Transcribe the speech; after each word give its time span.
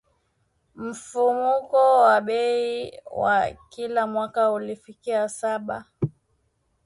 Mfumuko 0.83 1.81
wa 2.03 2.17
bei 2.21 3.01
wa 3.19 3.39
kila 3.71 4.03
mwaka 4.13 4.41
ulifikia 4.55 5.21
saba. 5.37 5.77